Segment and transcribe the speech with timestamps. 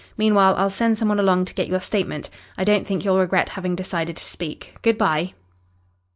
[0.17, 2.31] Meanwhile, I'll send some one along to get your statement.
[2.57, 4.77] I don't think you'll regret having decided to speak.
[4.81, 5.35] Good bye."